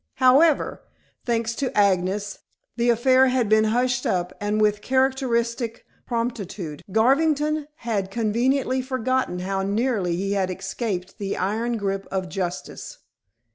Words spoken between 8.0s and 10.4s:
conveniently forgotten how nearly he